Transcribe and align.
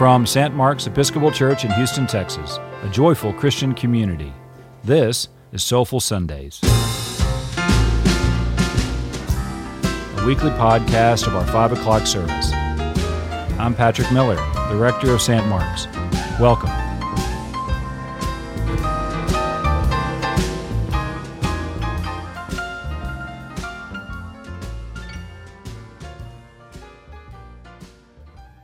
From 0.00 0.24
St. 0.24 0.54
Mark's 0.54 0.86
Episcopal 0.86 1.30
Church 1.30 1.66
in 1.66 1.70
Houston, 1.72 2.06
Texas, 2.06 2.58
a 2.82 2.88
joyful 2.90 3.34
Christian 3.34 3.74
community, 3.74 4.32
this 4.82 5.28
is 5.52 5.62
Soulful 5.62 6.00
Sundays, 6.00 6.58
a 6.62 6.68
weekly 10.26 10.52
podcast 10.52 11.26
of 11.26 11.36
our 11.36 11.46
5 11.48 11.72
o'clock 11.72 12.06
service. 12.06 12.50
I'm 13.60 13.74
Patrick 13.74 14.10
Miller, 14.10 14.36
the 14.70 14.76
rector 14.76 15.12
of 15.12 15.20
St. 15.20 15.46
Mark's. 15.48 15.86
Welcome. 16.40 16.79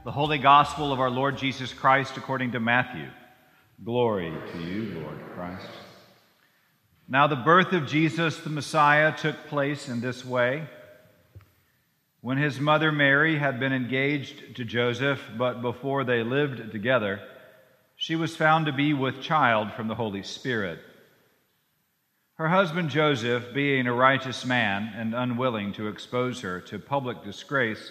The 0.07 0.13
Holy 0.13 0.39
Gospel 0.39 0.93
of 0.93 1.01
our 1.01 1.11
Lord 1.11 1.37
Jesus 1.37 1.73
Christ 1.75 2.17
according 2.17 2.53
to 2.53 2.61
Matthew. 2.61 3.09
Glory 3.85 4.33
to 4.53 4.63
you, 4.63 5.01
Lord 5.01 5.19
Christ. 5.35 5.67
Now, 7.09 7.27
the 7.27 7.35
birth 7.35 7.73
of 7.73 7.89
Jesus 7.89 8.37
the 8.37 8.49
Messiah 8.49 9.13
took 9.17 9.49
place 9.49 9.89
in 9.89 10.01
this 10.01 10.25
way. 10.25 10.69
When 12.21 12.39
his 12.39 12.61
mother 12.61 12.93
Mary 12.93 13.37
had 13.37 13.59
been 13.59 13.73
engaged 13.73 14.55
to 14.55 14.65
Joseph, 14.65 15.21
but 15.37 15.61
before 15.61 16.05
they 16.05 16.23
lived 16.23 16.71
together, 16.71 17.21
she 17.97 18.15
was 18.15 18.37
found 18.37 18.67
to 18.67 18.73
be 18.73 18.95
with 18.95 19.21
child 19.21 19.73
from 19.73 19.89
the 19.89 19.97
Holy 19.97 20.23
Spirit. 20.23 20.79
Her 22.35 22.47
husband 22.47 22.91
Joseph, 22.91 23.53
being 23.53 23.89
a 23.89 23.93
righteous 23.93 24.45
man 24.45 24.89
and 24.95 25.17
unwilling 25.17 25.73
to 25.73 25.89
expose 25.89 26.43
her 26.43 26.61
to 26.61 26.79
public 26.79 27.25
disgrace, 27.25 27.91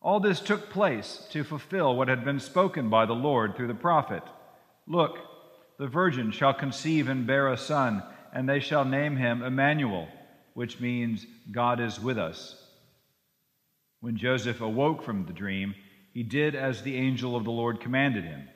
All 0.00 0.20
this 0.20 0.40
took 0.40 0.70
place 0.70 1.26
to 1.30 1.44
fulfill 1.44 1.96
what 1.96 2.08
had 2.08 2.24
been 2.24 2.40
spoken 2.40 2.88
by 2.88 3.06
the 3.06 3.14
Lord 3.14 3.56
through 3.56 3.66
the 3.66 3.74
prophet. 3.74 4.22
Look, 4.86 5.18
the 5.78 5.88
virgin 5.88 6.30
shall 6.30 6.54
conceive 6.54 7.08
and 7.08 7.26
bear 7.26 7.48
a 7.48 7.56
son, 7.56 8.02
and 8.32 8.48
they 8.48 8.60
shall 8.60 8.84
name 8.84 9.16
him 9.16 9.42
Emmanuel, 9.42 10.08
which 10.54 10.80
means 10.80 11.26
God 11.50 11.80
is 11.80 12.00
with 12.00 12.18
us. 12.18 12.56
When 14.00 14.16
Joseph 14.16 14.60
awoke 14.60 15.02
from 15.02 15.26
the 15.26 15.32
dream, 15.32 15.74
he 16.14 16.22
did 16.22 16.54
as 16.54 16.82
the 16.82 16.96
angel 16.96 17.36
of 17.36 17.44
the 17.44 17.50
Lord 17.50 17.80
commanded 17.80 18.24
him. 18.24 18.48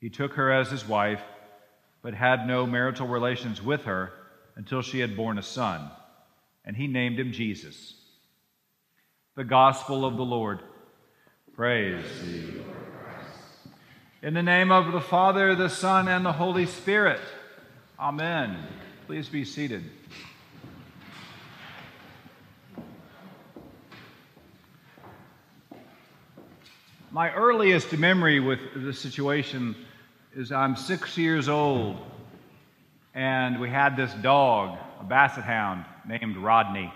He 0.00 0.10
took 0.10 0.34
her 0.34 0.52
as 0.52 0.70
his 0.70 0.86
wife, 0.86 1.22
but 2.02 2.14
had 2.14 2.46
no 2.46 2.66
marital 2.66 3.06
relations 3.06 3.62
with 3.62 3.84
her 3.84 4.12
until 4.56 4.82
she 4.82 5.00
had 5.00 5.16
borne 5.16 5.38
a 5.38 5.42
son, 5.42 5.90
and 6.64 6.76
he 6.76 6.86
named 6.86 7.18
him 7.18 7.32
Jesus. 7.32 8.01
The 9.34 9.44
Gospel 9.44 10.04
of 10.04 10.18
the 10.18 10.24
Lord. 10.24 10.60
Praise 11.54 12.04
thee. 12.22 12.62
In 14.20 14.34
the 14.34 14.42
name 14.42 14.70
of 14.70 14.92
the 14.92 15.00
Father, 15.00 15.54
the 15.54 15.70
Son, 15.70 16.06
and 16.06 16.22
the 16.22 16.32
Holy 16.32 16.66
Spirit. 16.66 17.18
Amen. 17.98 18.58
Please 19.06 19.30
be 19.30 19.46
seated. 19.46 19.84
My 27.10 27.32
earliest 27.32 27.90
memory 27.94 28.38
with 28.38 28.60
this 28.76 29.00
situation 29.00 29.74
is 30.36 30.52
I'm 30.52 30.76
six 30.76 31.16
years 31.16 31.48
old, 31.48 31.96
and 33.14 33.58
we 33.58 33.70
had 33.70 33.96
this 33.96 34.12
dog, 34.12 34.76
a 35.00 35.04
basset 35.04 35.44
hound 35.44 35.86
named 36.06 36.36
Rodney. 36.36 36.92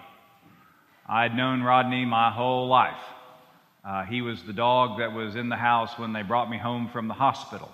I'd 1.08 1.36
known 1.36 1.62
Rodney 1.62 2.04
my 2.04 2.32
whole 2.32 2.66
life. 2.66 2.98
Uh, 3.84 4.02
he 4.02 4.22
was 4.22 4.42
the 4.42 4.52
dog 4.52 4.98
that 4.98 5.12
was 5.12 5.36
in 5.36 5.48
the 5.48 5.56
house 5.56 5.96
when 5.96 6.12
they 6.12 6.22
brought 6.22 6.50
me 6.50 6.58
home 6.58 6.88
from 6.88 7.06
the 7.06 7.14
hospital. 7.14 7.70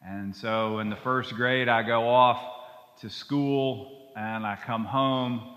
And 0.00 0.36
so 0.36 0.78
in 0.78 0.88
the 0.88 0.96
first 0.96 1.34
grade, 1.34 1.68
I 1.68 1.82
go 1.82 2.08
off 2.08 2.40
to 3.00 3.10
school 3.10 4.12
and 4.16 4.46
I 4.46 4.56
come 4.56 4.84
home, 4.84 5.56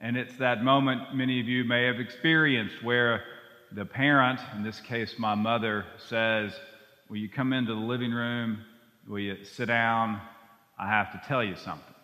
and 0.00 0.16
it's 0.16 0.36
that 0.38 0.64
moment 0.64 1.14
many 1.14 1.40
of 1.40 1.46
you 1.46 1.62
may 1.62 1.84
have 1.84 2.00
experienced 2.00 2.82
where 2.82 3.22
the 3.70 3.84
parent, 3.84 4.40
in 4.56 4.64
this 4.64 4.80
case 4.80 5.14
my 5.16 5.36
mother, 5.36 5.84
says, 6.08 6.52
Will 7.08 7.18
you 7.18 7.28
come 7.28 7.52
into 7.52 7.72
the 7.72 7.80
living 7.80 8.12
room? 8.12 8.64
Will 9.06 9.20
you 9.20 9.44
sit 9.44 9.66
down? 9.66 10.20
I 10.76 10.88
have 10.88 11.12
to 11.12 11.22
tell 11.28 11.44
you 11.44 11.54
something. 11.54 11.94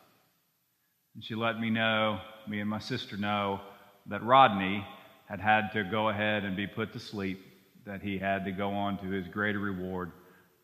And 1.17 1.25
she 1.25 1.35
let 1.35 1.59
me 1.59 1.71
know, 1.71 2.21
me 2.49 2.61
and 2.61 2.71
my 2.71 2.79
sister 2.79 3.17
know, 3.17 3.61
that 4.07 4.23
Rodney 4.23 4.87
had 5.29 5.41
had 5.41 5.71
to 5.73 5.85
go 5.85 6.09
ahead 6.09 6.45
and 6.45 6.57
be 6.57 6.67
put 6.67 6.93
to 6.93 6.99
sleep, 6.99 7.41
that 7.87 8.03
he 8.03 8.19
had 8.19 8.45
to 8.45 8.53
go 8.53 8.71
on 8.71 8.99
to 8.99 9.11
his 9.11 9.27
greater 9.29 9.59
reward, 9.59 10.13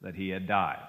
that 0.02 0.14
he 0.14 0.28
had 0.28 0.46
died. 0.46 0.80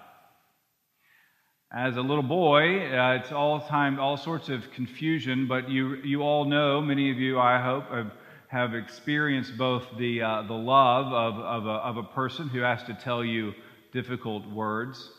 As 1.72 1.98
a 1.98 2.02
little 2.02 2.24
boy, 2.24 2.90
uh, 2.92 3.16
it's 3.16 3.32
all 3.32 3.60
time, 3.60 4.00
all 4.00 4.18
sorts 4.18 4.50
of 4.50 4.72
confusion, 4.72 5.48
but 5.48 5.70
you, 5.70 5.96
you 5.98 6.22
all 6.22 6.46
know, 6.46 6.82
many 6.82 7.12
of 7.12 7.18
you, 7.18 7.40
I 7.40 7.62
hope, 7.62 7.90
have 7.92 8.12
have 8.48 8.74
experienced 8.74 9.58
both 9.58 9.84
the, 9.98 10.22
uh, 10.22 10.42
the 10.44 10.54
love 10.54 11.08
of, 11.08 11.40
of 11.40 11.66
a, 11.66 11.70
of 11.70 11.98
a 11.98 12.04
person 12.04 12.48
who 12.48 12.62
has 12.62 12.82
to 12.84 12.94
tell 12.94 13.24
you 13.24 13.54
difficult 13.92 14.48
words. 14.48 15.12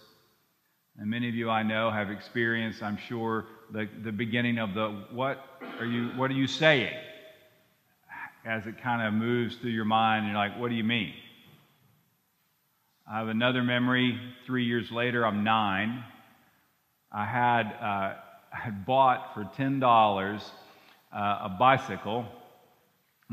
And 0.97 1.11
many 1.11 1.29
of 1.29 1.35
you 1.35 1.51
I 1.51 1.63
know 1.63 1.91
have 1.91 2.11
experienced, 2.11 2.83
I'm 2.83 2.97
sure, 2.97 3.47
the, 3.71 3.89
the 4.03 4.13
beginning 4.13 4.59
of 4.59 4.75
the 4.75 5.05
what 5.13 5.45
are 5.79 5.85
you 5.85 6.09
what 6.17 6.31
are 6.31 6.35
you 6.35 6.47
saying? 6.47 6.95
As 8.49 8.67
it 8.67 8.81
kind 8.83 9.07
of 9.07 9.13
moves 9.13 9.57
through 9.57 9.73
your 9.73 9.85
mind, 9.85 10.27
you're 10.27 10.35
like, 10.35 10.59
what 10.59 10.71
do 10.71 10.75
you 10.75 10.83
mean? 10.83 11.13
I 13.07 13.19
have 13.19 13.29
another 13.29 13.63
memory. 13.63 14.19
Three 14.47 14.65
years 14.65 14.91
later, 14.91 15.27
I'm 15.27 15.45
nine. 15.45 16.03
I 17.13 17.27
had, 17.27 17.65
uh, 17.65 18.15
I 18.51 18.57
had 18.57 18.87
bought 18.87 19.35
for 19.35 19.51
ten 19.55 19.81
dollars 19.81 20.41
uh, 21.15 21.41
a 21.43 21.57
bicycle 21.59 22.25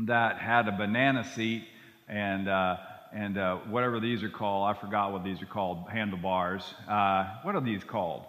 that 0.04 0.36
had 0.36 0.68
a 0.68 0.72
banana 0.72 1.24
seat 1.34 1.64
and 2.08 2.46
uh, 2.46 2.76
and 3.14 3.38
uh, 3.38 3.56
whatever 3.70 4.00
these 4.00 4.22
are 4.22 4.28
called. 4.28 4.76
I 4.76 4.78
forgot 4.78 5.12
what 5.12 5.24
these 5.24 5.40
are 5.40 5.46
called. 5.46 5.88
Handlebars. 5.90 6.62
Uh, 6.86 7.38
what 7.42 7.54
are 7.54 7.62
these 7.62 7.82
called? 7.84 8.24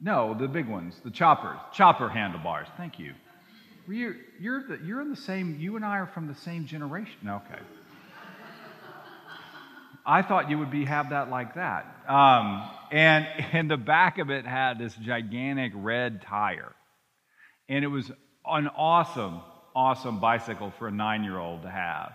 No, 0.00 0.32
the 0.32 0.46
big 0.46 0.68
ones, 0.68 0.94
the 1.04 1.10
choppers, 1.10 1.58
chopper 1.72 2.08
handlebars. 2.08 2.68
Thank 2.76 3.00
you. 3.00 3.14
You're, 3.86 4.16
you're, 4.40 4.62
the, 4.66 4.78
you're 4.84 5.00
in 5.00 5.10
the 5.10 5.16
same. 5.16 5.58
You 5.60 5.76
and 5.76 5.84
I 5.84 5.98
are 5.98 6.06
from 6.06 6.26
the 6.26 6.34
same 6.34 6.66
generation. 6.66 7.28
Okay. 7.28 7.60
I 10.06 10.22
thought 10.22 10.50
you 10.50 10.58
would 10.58 10.70
be 10.70 10.84
have 10.84 11.10
that 11.10 11.30
like 11.30 11.54
that. 11.54 11.86
Um, 12.08 12.68
and 12.90 13.26
and 13.52 13.70
the 13.70 13.78
back 13.78 14.18
of 14.18 14.30
it 14.30 14.46
had 14.46 14.78
this 14.78 14.94
gigantic 14.96 15.72
red 15.74 16.20
tire, 16.20 16.74
and 17.70 17.82
it 17.84 17.88
was 17.88 18.10
an 18.46 18.68
awesome 18.68 19.40
awesome 19.74 20.20
bicycle 20.20 20.72
for 20.78 20.88
a 20.88 20.90
nine 20.90 21.24
year 21.24 21.38
old 21.38 21.62
to 21.62 21.70
have. 21.70 22.12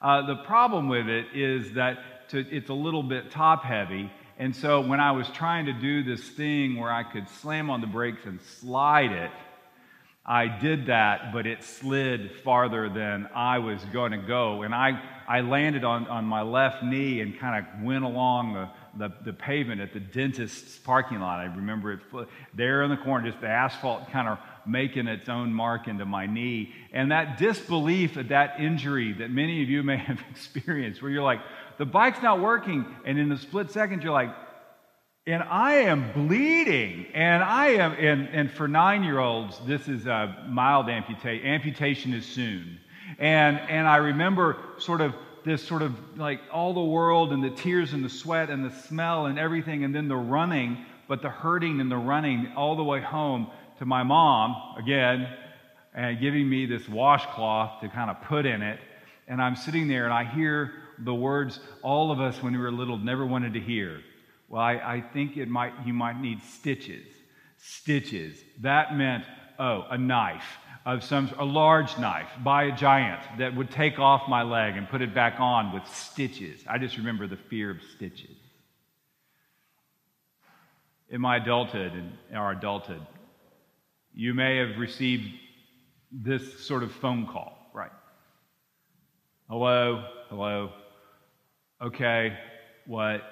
Uh, 0.00 0.26
the 0.26 0.36
problem 0.44 0.88
with 0.88 1.08
it 1.08 1.26
is 1.34 1.74
that 1.74 1.98
to, 2.30 2.38
it's 2.38 2.70
a 2.70 2.74
little 2.74 3.02
bit 3.02 3.30
top 3.30 3.64
heavy. 3.64 4.10
And 4.38 4.56
so 4.56 4.80
when 4.80 4.98
I 4.98 5.12
was 5.12 5.28
trying 5.28 5.66
to 5.66 5.72
do 5.72 6.02
this 6.02 6.26
thing 6.30 6.76
where 6.76 6.90
I 6.90 7.02
could 7.02 7.28
slam 7.28 7.70
on 7.70 7.80
the 7.80 7.86
brakes 7.86 8.24
and 8.24 8.40
slide 8.60 9.12
it, 9.12 9.30
I 10.24 10.46
did 10.46 10.86
that, 10.86 11.32
but 11.32 11.46
it 11.48 11.64
slid 11.64 12.30
farther 12.44 12.88
than 12.88 13.28
I 13.34 13.58
was 13.58 13.82
going 13.86 14.12
to 14.12 14.18
go. 14.18 14.62
And 14.62 14.72
I, 14.72 15.02
I 15.26 15.40
landed 15.40 15.82
on, 15.82 16.06
on 16.06 16.24
my 16.26 16.42
left 16.42 16.84
knee 16.84 17.20
and 17.20 17.36
kind 17.38 17.66
of 17.66 17.82
went 17.82 18.04
along 18.04 18.54
the, 18.54 18.68
the, 18.96 19.14
the, 19.24 19.32
pavement 19.32 19.80
at 19.80 19.92
the 19.92 19.98
dentist's 19.98 20.78
parking 20.78 21.18
lot. 21.18 21.40
I 21.40 21.46
remember 21.46 21.92
it 21.94 22.00
there 22.54 22.84
in 22.84 22.90
the 22.90 22.98
corner, 22.98 23.30
just 23.30 23.40
the 23.40 23.48
asphalt 23.48 24.12
kind 24.12 24.28
of 24.28 24.38
making 24.64 25.08
its 25.08 25.28
own 25.28 25.52
mark 25.52 25.88
into 25.88 26.04
my 26.04 26.26
knee. 26.26 26.72
And 26.92 27.10
that 27.10 27.36
disbelief 27.36 28.16
at 28.16 28.28
that 28.28 28.60
injury 28.60 29.14
that 29.14 29.30
many 29.32 29.60
of 29.64 29.68
you 29.68 29.82
may 29.82 29.96
have 30.08 30.20
experienced, 30.30 31.02
where 31.02 31.10
you're 31.10 31.24
like, 31.24 31.40
the 31.78 31.86
bike's 31.86 32.22
not 32.22 32.40
working, 32.40 32.86
and 33.04 33.18
in 33.18 33.32
a 33.32 33.38
split 33.38 33.72
second, 33.72 34.04
you're 34.04 34.12
like, 34.12 34.30
and 35.26 35.42
I 35.42 35.74
am 35.74 36.12
bleeding, 36.12 37.06
and 37.14 37.44
I 37.44 37.68
am, 37.68 37.92
and, 37.92 38.28
and 38.28 38.50
for 38.50 38.66
nine 38.66 39.04
year 39.04 39.20
olds, 39.20 39.60
this 39.66 39.86
is 39.86 40.06
a 40.06 40.46
mild 40.48 40.88
amputation. 40.88 41.46
Amputation 41.46 42.12
is 42.12 42.26
soon. 42.26 42.80
And, 43.20 43.60
and 43.60 43.86
I 43.86 43.96
remember 43.96 44.56
sort 44.78 45.00
of 45.00 45.14
this 45.44 45.62
sort 45.62 45.82
of 45.82 45.94
like 46.18 46.40
all 46.52 46.74
the 46.74 46.82
world 46.82 47.32
and 47.32 47.42
the 47.42 47.50
tears 47.50 47.92
and 47.92 48.04
the 48.04 48.08
sweat 48.08 48.50
and 48.50 48.64
the 48.64 48.74
smell 48.74 49.26
and 49.26 49.38
everything, 49.38 49.84
and 49.84 49.94
then 49.94 50.08
the 50.08 50.16
running, 50.16 50.84
but 51.06 51.22
the 51.22 51.30
hurting 51.30 51.80
and 51.80 51.90
the 51.90 51.96
running 51.96 52.52
all 52.56 52.74
the 52.74 52.84
way 52.84 53.00
home 53.00 53.48
to 53.78 53.86
my 53.86 54.02
mom 54.02 54.76
again, 54.76 55.28
and 55.94 56.20
giving 56.20 56.48
me 56.48 56.66
this 56.66 56.88
washcloth 56.88 57.80
to 57.80 57.88
kind 57.88 58.10
of 58.10 58.20
put 58.22 58.44
in 58.44 58.60
it. 58.60 58.80
And 59.28 59.40
I'm 59.40 59.54
sitting 59.54 59.86
there 59.86 60.04
and 60.04 60.12
I 60.12 60.24
hear 60.24 60.72
the 60.98 61.14
words 61.14 61.60
all 61.80 62.10
of 62.10 62.20
us 62.20 62.42
when 62.42 62.54
we 62.54 62.58
were 62.58 62.72
little 62.72 62.98
never 62.98 63.24
wanted 63.24 63.52
to 63.54 63.60
hear. 63.60 64.00
Well, 64.52 64.60
I, 64.60 64.72
I 64.74 65.00
think 65.00 65.38
it 65.38 65.48
might 65.48 65.72
you 65.86 65.94
might 65.94 66.20
need 66.20 66.42
stitches. 66.42 67.06
Stitches. 67.56 68.38
That 68.60 68.94
meant, 68.94 69.24
oh, 69.58 69.86
a 69.88 69.96
knife 69.96 70.44
of 70.84 71.02
some 71.02 71.30
a 71.38 71.44
large 71.44 71.96
knife 71.96 72.28
by 72.44 72.64
a 72.64 72.76
giant 72.76 73.22
that 73.38 73.56
would 73.56 73.70
take 73.70 73.98
off 73.98 74.28
my 74.28 74.42
leg 74.42 74.76
and 74.76 74.86
put 74.90 75.00
it 75.00 75.14
back 75.14 75.40
on 75.40 75.72
with 75.72 75.86
stitches. 75.88 76.62
I 76.68 76.76
just 76.76 76.98
remember 76.98 77.26
the 77.26 77.38
fear 77.38 77.70
of 77.70 77.78
stitches. 77.96 78.36
In 81.08 81.22
my 81.22 81.36
adulthood 81.36 81.94
and 81.94 82.12
our 82.34 82.52
adulthood, 82.52 83.06
you 84.12 84.34
may 84.34 84.58
have 84.58 84.76
received 84.76 85.30
this 86.10 86.66
sort 86.66 86.82
of 86.82 86.92
phone 86.92 87.26
call, 87.26 87.70
right? 87.72 87.92
Hello, 89.48 90.04
hello. 90.28 90.72
Okay, 91.80 92.36
what? 92.86 93.22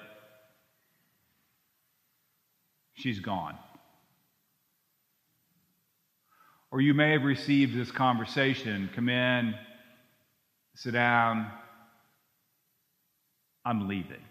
She's 3.01 3.19
gone. 3.19 3.57
Or 6.69 6.79
you 6.79 6.93
may 6.93 7.11
have 7.11 7.23
received 7.23 7.75
this 7.75 7.91
conversation 7.91 8.89
come 8.95 9.09
in, 9.09 9.55
sit 10.75 10.93
down, 10.93 11.51
I'm 13.65 13.87
leaving. 13.87 14.23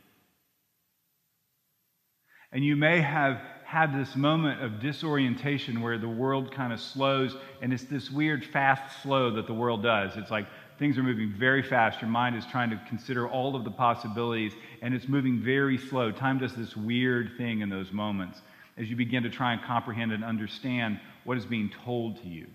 And 2.52 2.64
you 2.64 2.76
may 2.76 3.00
have 3.00 3.40
had 3.64 3.94
this 3.94 4.16
moment 4.16 4.62
of 4.62 4.80
disorientation 4.80 5.80
where 5.80 5.98
the 5.98 6.08
world 6.08 6.52
kind 6.52 6.72
of 6.72 6.80
slows, 6.80 7.36
and 7.60 7.72
it's 7.72 7.84
this 7.84 8.10
weird 8.10 8.44
fast 8.44 9.02
slow 9.02 9.30
that 9.32 9.46
the 9.46 9.54
world 9.54 9.82
does. 9.82 10.16
It's 10.16 10.30
like 10.30 10.46
things 10.78 10.96
are 10.96 11.02
moving 11.02 11.34
very 11.38 11.62
fast. 11.62 12.00
Your 12.00 12.10
mind 12.10 12.36
is 12.36 12.46
trying 12.46 12.70
to 12.70 12.80
consider 12.88 13.28
all 13.28 13.54
of 13.54 13.64
the 13.64 13.70
possibilities, 13.70 14.52
and 14.80 14.94
it's 14.94 15.08
moving 15.08 15.40
very 15.40 15.76
slow. 15.76 16.10
Time 16.10 16.38
does 16.38 16.54
this 16.54 16.76
weird 16.76 17.32
thing 17.36 17.60
in 17.60 17.68
those 17.68 17.92
moments 17.92 18.40
as 18.76 18.88
you 18.88 18.96
begin 18.96 19.22
to 19.24 19.30
try 19.30 19.52
and 19.52 19.62
comprehend 19.62 20.12
and 20.12 20.24
understand 20.24 21.00
what 21.24 21.36
is 21.36 21.44
being 21.44 21.70
told 21.84 22.20
to 22.22 22.28
you. 22.28 22.46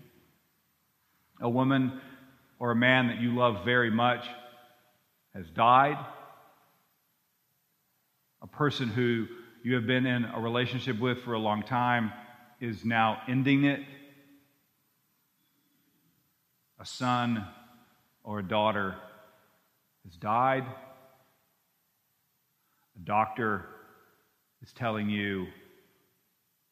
A 1.40 1.48
woman 1.48 2.00
or 2.58 2.70
a 2.70 2.76
man 2.76 3.08
that 3.08 3.20
you 3.20 3.34
love 3.34 3.64
very 3.64 3.90
much 3.90 4.26
has 5.34 5.46
died. 5.50 5.98
A 8.42 8.46
person 8.46 8.88
who 8.88 9.26
you 9.62 9.74
have 9.74 9.86
been 9.86 10.06
in 10.06 10.24
a 10.24 10.40
relationship 10.40 10.98
with 10.98 11.18
for 11.22 11.34
a 11.34 11.38
long 11.38 11.62
time 11.62 12.12
is 12.60 12.84
now 12.84 13.20
ending 13.28 13.64
it. 13.64 13.80
A 16.78 16.86
son 16.86 17.46
or 18.22 18.38
a 18.38 18.42
daughter 18.42 18.94
has 20.04 20.16
died. 20.16 20.64
A 22.96 23.04
doctor 23.04 23.66
is 24.62 24.72
telling 24.72 25.10
you 25.10 25.46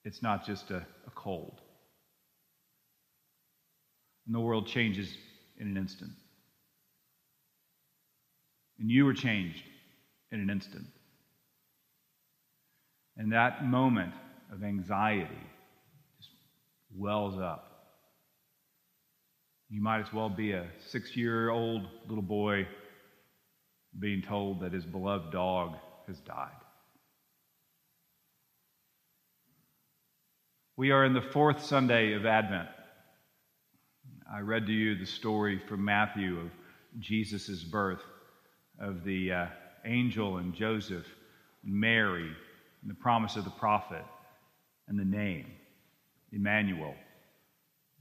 it's 0.04 0.22
not 0.22 0.46
just 0.46 0.70
a, 0.70 0.86
a 1.06 1.10
cold. 1.14 1.60
And 4.26 4.34
the 4.34 4.40
world 4.40 4.66
changes 4.66 5.16
in 5.58 5.66
an 5.66 5.76
instant. 5.76 6.12
And 8.78 8.90
you 8.90 9.04
were 9.04 9.14
changed 9.14 9.62
in 10.30 10.40
an 10.40 10.50
instant. 10.50 10.86
And 13.16 13.32
that 13.32 13.64
moment 13.64 14.12
of 14.52 14.64
anxiety 14.64 15.28
just 16.18 16.30
wells 16.94 17.38
up. 17.38 17.70
You 19.70 19.80
might 19.82 20.00
as 20.00 20.12
well 20.12 20.28
be 20.28 20.52
a 20.52 20.66
six 20.88 21.16
year 21.16 21.50
old 21.50 21.86
little 22.08 22.22
boy 22.22 22.66
being 23.98 24.22
told 24.22 24.60
that 24.60 24.72
his 24.72 24.84
beloved 24.84 25.30
dog 25.30 25.76
has 26.08 26.18
died. 26.20 26.63
We 30.76 30.90
are 30.90 31.04
in 31.04 31.12
the 31.12 31.22
fourth 31.22 31.64
Sunday 31.64 32.14
of 32.14 32.26
Advent. 32.26 32.68
I 34.28 34.40
read 34.40 34.66
to 34.66 34.72
you 34.72 34.96
the 34.96 35.06
story 35.06 35.60
from 35.68 35.84
Matthew 35.84 36.40
of 36.40 36.50
Jesus' 36.98 37.62
birth, 37.62 38.02
of 38.80 39.04
the 39.04 39.32
uh, 39.32 39.46
angel 39.84 40.38
and 40.38 40.52
Joseph, 40.52 41.06
and 41.62 41.72
Mary, 41.72 42.26
and 42.82 42.90
the 42.90 42.94
promise 42.94 43.36
of 43.36 43.44
the 43.44 43.50
prophet, 43.50 44.04
and 44.88 44.98
the 44.98 45.04
name, 45.04 45.46
Emmanuel, 46.32 46.96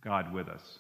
God 0.04 0.34
with 0.34 0.48
us. 0.48 0.80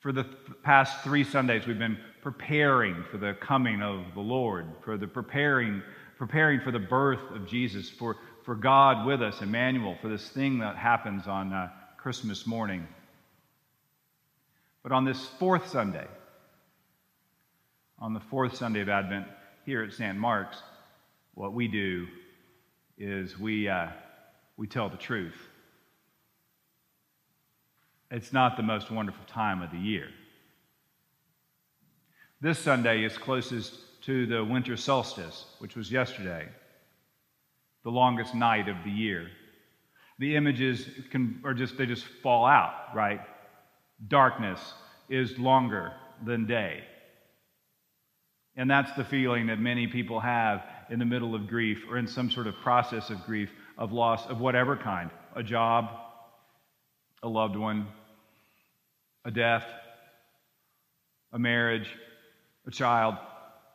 For 0.00 0.10
the 0.10 0.24
past 0.64 1.04
three 1.04 1.22
Sundays, 1.22 1.64
we've 1.64 1.78
been 1.78 1.98
preparing 2.22 3.04
for 3.08 3.18
the 3.18 3.34
coming 3.40 3.82
of 3.82 4.02
the 4.14 4.20
Lord, 4.20 4.66
for 4.84 4.96
the 4.96 5.06
preparing, 5.06 5.80
preparing 6.18 6.58
for 6.58 6.72
the 6.72 6.80
birth 6.80 7.22
of 7.36 7.46
Jesus, 7.46 7.88
for, 7.88 8.16
for 8.50 8.56
God 8.56 9.06
with 9.06 9.22
us, 9.22 9.42
Emmanuel, 9.42 9.96
for 10.02 10.08
this 10.08 10.28
thing 10.28 10.58
that 10.58 10.74
happens 10.74 11.28
on 11.28 11.52
uh, 11.52 11.68
Christmas 11.96 12.48
morning. 12.48 12.84
But 14.82 14.90
on 14.90 15.04
this 15.04 15.24
fourth 15.38 15.68
Sunday, 15.68 16.08
on 18.00 18.12
the 18.12 18.18
fourth 18.18 18.56
Sunday 18.56 18.80
of 18.80 18.88
Advent 18.88 19.28
here 19.64 19.84
at 19.84 19.92
St. 19.92 20.18
Mark's, 20.18 20.60
what 21.34 21.52
we 21.52 21.68
do 21.68 22.08
is 22.98 23.38
we, 23.38 23.68
uh, 23.68 23.86
we 24.56 24.66
tell 24.66 24.88
the 24.88 24.96
truth. 24.96 25.46
It's 28.10 28.32
not 28.32 28.56
the 28.56 28.64
most 28.64 28.90
wonderful 28.90 29.26
time 29.26 29.62
of 29.62 29.70
the 29.70 29.78
year. 29.78 30.08
This 32.40 32.58
Sunday 32.58 33.04
is 33.04 33.16
closest 33.16 33.76
to 34.06 34.26
the 34.26 34.44
winter 34.44 34.76
solstice, 34.76 35.44
which 35.60 35.76
was 35.76 35.92
yesterday, 35.92 36.48
the 37.84 37.90
longest 37.90 38.34
night 38.34 38.68
of 38.68 38.76
the 38.84 38.90
year. 38.90 39.28
The 40.18 40.36
images 40.36 40.86
can, 41.10 41.40
are 41.44 41.54
just, 41.54 41.78
they 41.78 41.86
just 41.86 42.04
fall 42.22 42.44
out, 42.44 42.94
right? 42.94 43.20
darkness 44.08 44.74
is 45.08 45.38
longer 45.38 45.92
than 46.24 46.46
day. 46.46 46.82
And 48.56 48.70
that's 48.70 48.92
the 48.92 49.04
feeling 49.04 49.46
that 49.46 49.58
many 49.58 49.86
people 49.86 50.20
have 50.20 50.64
in 50.90 50.98
the 50.98 51.04
middle 51.04 51.34
of 51.34 51.46
grief 51.46 51.84
or 51.88 51.98
in 51.98 52.06
some 52.06 52.30
sort 52.30 52.46
of 52.46 52.54
process 52.56 53.10
of 53.10 53.24
grief, 53.24 53.50
of 53.78 53.92
loss 53.92 54.26
of 54.26 54.40
whatever 54.40 54.76
kind 54.76 55.10
a 55.36 55.42
job, 55.42 55.88
a 57.22 57.28
loved 57.28 57.56
one, 57.56 57.86
a 59.24 59.30
death, 59.30 59.64
a 61.32 61.38
marriage, 61.38 61.88
a 62.66 62.70
child. 62.70 63.14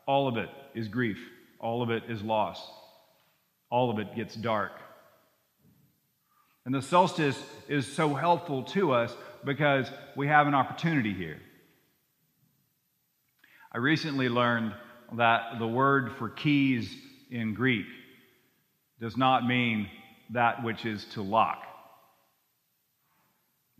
All 0.06 0.28
of 0.28 0.38
it 0.38 0.50
is 0.76 0.88
grief. 0.90 1.18
All 1.60 1.82
of 1.82 1.90
it 1.90 2.04
is 2.10 2.22
loss. 2.22 2.70
All 3.70 3.90
of 3.90 4.00
it 4.00 4.16
gets 4.16 4.36
dark. 4.36 4.72
And 6.66 6.74
the 6.74 6.82
solstice 6.82 7.42
is 7.68 7.86
so 7.86 8.14
helpful 8.14 8.64
to 8.64 8.92
us 8.92 9.16
because 9.44 9.88
we 10.16 10.28
have 10.28 10.48
an 10.48 10.56
opportunity 10.56 11.14
here. 11.14 11.40
I 13.72 13.78
recently 13.78 14.30
learned 14.30 14.74
that 15.14 15.60
the 15.60 15.68
word 15.68 16.14
for 16.18 16.30
keys 16.30 16.96
in 17.30 17.54
Greek 17.54 17.86
does 19.00 19.18
not 19.18 19.46
mean 19.46 19.90
that 20.32 20.64
which 20.64 20.86
is 20.86 21.06
to 21.14 21.22
lock. 21.22 21.62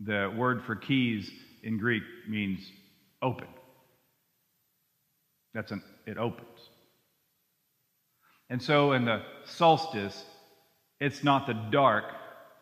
The 0.00 0.32
word 0.36 0.62
for 0.64 0.76
keys 0.76 1.30
in 1.62 1.78
Greek 1.78 2.02
means 2.28 2.60
open. 3.22 3.48
That's 5.54 5.72
an 5.72 5.82
it 6.06 6.18
opens. 6.18 6.60
And 8.48 8.62
so 8.62 8.92
in 8.92 9.04
the 9.04 9.22
solstice, 9.44 10.24
it's 11.00 11.24
not 11.24 11.46
the 11.46 11.54
dark 11.54 12.04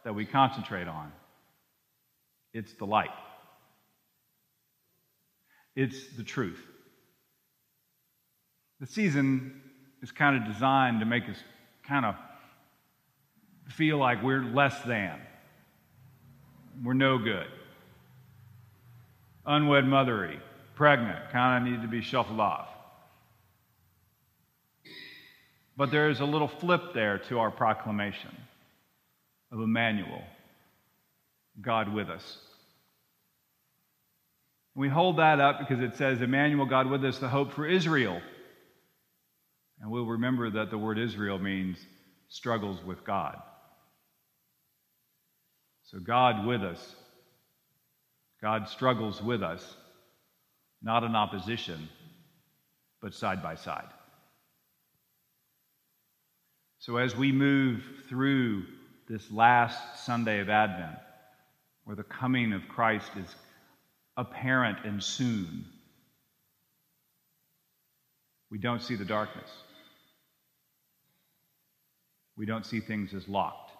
that 0.04 0.14
we 0.14 0.24
concentrate 0.24 0.88
on. 0.88 1.12
It's 2.52 2.72
the 2.74 2.86
light. 2.86 3.10
It's 5.76 6.08
the 6.16 6.22
truth. 6.22 6.60
The 8.80 8.86
season 8.86 9.60
is 10.02 10.12
kind 10.12 10.36
of 10.36 10.52
designed 10.52 11.00
to 11.00 11.06
make 11.06 11.28
us 11.28 11.36
kind 11.86 12.04
of 12.04 12.14
feel 13.68 13.98
like 13.98 14.22
we're 14.22 14.44
less 14.44 14.80
than. 14.82 15.18
We're 16.82 16.94
no 16.94 17.18
good. 17.18 17.46
Unwed 19.46 19.84
mothery, 19.84 20.38
pregnant, 20.74 21.30
kind 21.30 21.66
of 21.66 21.72
need 21.72 21.82
to 21.82 21.88
be 21.88 22.00
shuffled 22.00 22.40
off. 22.40 22.68
But 25.76 25.90
there 25.90 26.08
is 26.08 26.20
a 26.20 26.24
little 26.24 26.48
flip 26.48 26.94
there 26.94 27.18
to 27.28 27.40
our 27.40 27.50
proclamation 27.50 28.30
of 29.50 29.60
Emmanuel, 29.60 30.22
God 31.60 31.92
with 31.92 32.08
us. 32.08 32.38
We 34.74 34.88
hold 34.88 35.18
that 35.18 35.40
up 35.40 35.58
because 35.60 35.80
it 35.80 35.96
says, 35.96 36.20
Emmanuel, 36.20 36.66
God 36.66 36.88
with 36.88 37.04
us, 37.04 37.18
the 37.18 37.28
hope 37.28 37.52
for 37.52 37.66
Israel. 37.66 38.20
And 39.80 39.90
we'll 39.90 40.06
remember 40.06 40.50
that 40.50 40.70
the 40.70 40.78
word 40.78 40.98
Israel 40.98 41.38
means 41.38 41.78
struggles 42.28 42.82
with 42.84 43.04
God. 43.04 43.36
So, 45.84 45.98
God 46.00 46.46
with 46.46 46.62
us. 46.62 46.94
God 48.40 48.68
struggles 48.68 49.22
with 49.22 49.42
us, 49.42 49.76
not 50.82 51.04
in 51.04 51.14
opposition, 51.14 51.88
but 53.00 53.14
side 53.14 53.42
by 53.42 53.54
side. 53.54 53.88
So, 56.84 56.98
as 56.98 57.16
we 57.16 57.32
move 57.32 57.82
through 58.10 58.64
this 59.08 59.30
last 59.30 60.04
Sunday 60.04 60.40
of 60.40 60.50
Advent, 60.50 60.98
where 61.84 61.96
the 61.96 62.02
coming 62.02 62.52
of 62.52 62.60
Christ 62.68 63.10
is 63.16 63.34
apparent 64.18 64.84
and 64.84 65.02
soon, 65.02 65.64
we 68.50 68.58
don't 68.58 68.82
see 68.82 68.96
the 68.96 69.04
darkness. 69.06 69.48
We 72.36 72.44
don't 72.44 72.66
see 72.66 72.80
things 72.80 73.14
as 73.14 73.26
locked. 73.28 73.70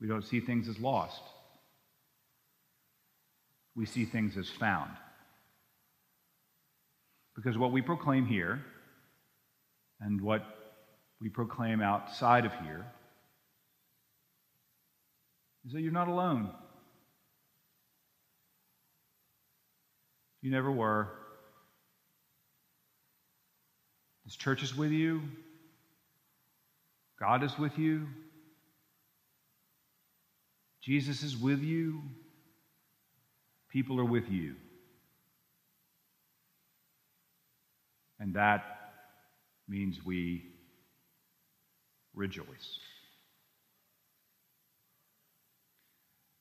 We 0.00 0.08
don't 0.08 0.24
see 0.24 0.40
things 0.40 0.68
as 0.68 0.80
lost. 0.80 1.22
We 3.76 3.86
see 3.86 4.04
things 4.04 4.36
as 4.36 4.48
found. 4.48 4.90
Because 7.36 7.56
what 7.56 7.70
we 7.70 7.82
proclaim 7.82 8.26
here 8.26 8.64
and 10.00 10.20
what 10.20 10.55
we 11.20 11.28
proclaim 11.28 11.80
outside 11.80 12.44
of 12.44 12.52
here 12.64 12.86
is 15.66 15.72
that 15.72 15.80
you're 15.80 15.92
not 15.92 16.08
alone. 16.08 16.50
You 20.42 20.50
never 20.50 20.70
were. 20.70 21.08
This 24.24 24.36
church 24.36 24.62
is 24.62 24.76
with 24.76 24.92
you. 24.92 25.22
God 27.18 27.42
is 27.42 27.58
with 27.58 27.78
you. 27.78 28.06
Jesus 30.82 31.22
is 31.22 31.36
with 31.36 31.60
you. 31.60 32.02
People 33.70 33.98
are 33.98 34.04
with 34.04 34.30
you. 34.30 34.54
And 38.20 38.34
that 38.34 38.64
means 39.68 40.04
we 40.04 40.44
rejoice. 42.16 42.80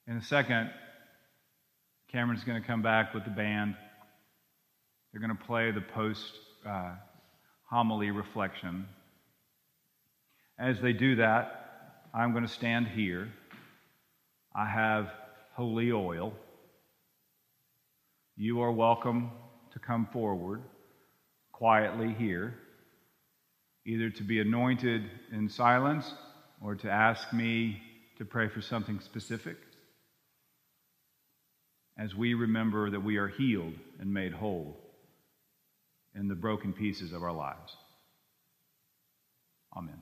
In 0.08 0.18
a 0.18 0.24
second, 0.24 0.72
Cameron's 2.12 2.44
going 2.44 2.62
to 2.62 2.68
come 2.68 2.82
back 2.82 3.14
with 3.14 3.26
the 3.26 3.30
band. 3.30 3.76
They're 5.12 5.22
going 5.22 5.38
to 5.38 5.44
play 5.46 5.72
the 5.72 5.82
post 5.82 6.32
uh, 6.68 6.94
homily 7.70 8.12
reflection. 8.12 8.88
As 10.58 10.80
they 10.80 10.94
do 10.94 11.18
that, 11.18 12.06
I'm 12.14 12.32
going 12.32 12.48
to 12.48 12.54
stand 12.54 12.88
here. 12.88 13.30
I 14.56 14.66
have 14.66 15.12
holy 15.54 15.92
oil. 15.92 16.34
You 18.38 18.62
are 18.62 18.72
welcome 18.72 19.32
to 19.74 19.80
come 19.80 20.08
forward 20.14 20.62
quietly 21.52 22.14
here, 22.18 22.54
either 23.86 24.10
to 24.10 24.24
be 24.24 24.40
anointed 24.40 25.04
in 25.32 25.48
silence 25.48 26.14
or 26.62 26.76
to 26.76 26.90
ask 26.90 27.32
me 27.32 27.82
to 28.18 28.26
pray 28.26 28.48
for 28.48 28.62
something 28.62 29.00
specific 29.00 29.58
as 31.98 32.16
we 32.16 32.34
remember 32.34 32.90
that 32.90 33.00
we 33.00 33.18
are 33.18 33.28
healed 33.28 33.74
and 34.00 34.14
made 34.14 34.34
whole 34.34 34.78
in 36.14 36.28
the 36.28 36.36
broken 36.36 36.74
pieces 36.74 37.14
of 37.14 37.24
our 37.24 37.32
lives. 37.32 37.76
Amen. 39.76 40.02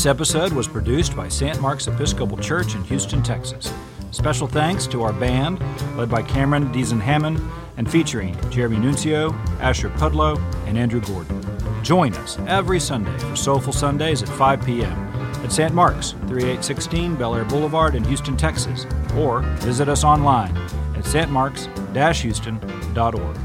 This 0.00 0.06
episode 0.06 0.54
was 0.54 0.66
produced 0.66 1.14
by 1.14 1.28
St. 1.28 1.60
Mark's 1.60 1.86
Episcopal 1.86 2.38
Church 2.38 2.74
in 2.74 2.82
Houston, 2.84 3.22
Texas. 3.22 3.70
Special 4.12 4.46
thanks 4.46 4.86
to 4.86 5.02
our 5.02 5.12
band, 5.12 5.60
led 5.94 6.08
by 6.08 6.22
Cameron 6.22 6.72
Deason 6.72 6.98
Hammond, 6.98 7.38
and 7.76 7.92
featuring 7.92 8.34
Jeremy 8.50 8.78
Nuncio, 8.78 9.34
Asher 9.60 9.90
Pudlow, 9.90 10.38
and 10.66 10.78
Andrew 10.78 11.02
Gordon. 11.02 11.44
Join 11.82 12.14
us 12.14 12.38
every 12.46 12.80
Sunday 12.80 13.18
for 13.18 13.36
Soulful 13.36 13.74
Sundays 13.74 14.22
at 14.22 14.30
5 14.30 14.64
p.m. 14.64 14.98
at 15.44 15.52
St. 15.52 15.74
Mark's, 15.74 16.12
3816 16.12 17.16
Bellaire 17.16 17.44
Boulevard 17.44 17.94
in 17.94 18.02
Houston, 18.04 18.38
Texas, 18.38 18.86
or 19.18 19.42
visit 19.58 19.90
us 19.90 20.02
online 20.02 20.56
at 20.96 21.04
stmarks-houston.org. 21.04 23.36